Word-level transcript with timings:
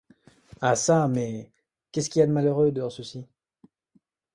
Ah 0.61 0.75
çà, 0.75 1.07
mais! 1.07 1.51
qu’est-ce 1.91 2.09
qu’il 2.09 2.21
y 2.21 2.23
a 2.23 2.25
de 2.25 2.31
malheureux 2.31 2.71
dans 2.71 2.89
ceci? 2.89 3.23